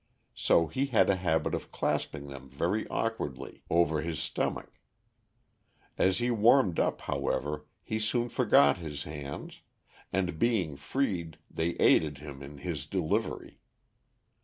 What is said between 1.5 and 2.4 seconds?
of clasping